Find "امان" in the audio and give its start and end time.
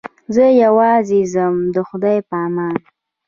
2.47-2.75